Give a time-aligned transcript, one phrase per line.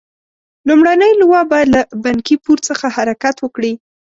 [0.67, 3.73] لومړنۍ لواء باید له بنکي پور څخه حرکت وکړي.